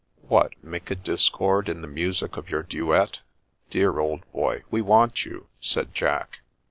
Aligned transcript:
"What, 0.27 0.53
make 0.63 0.89
a 0.89 0.95
discord 0.95 1.69
in 1.69 1.81
the 1.83 1.87
music 1.87 2.35
of 2.35 2.49
your 2.49 2.63
duet?"" 2.63 3.19
Dear 3.69 3.99
old 3.99 4.23
boy, 4.31 4.63
we 4.71 4.81
want 4.81 5.25
you," 5.25 5.45
said 5.59 5.93
Jack. 5.93 6.39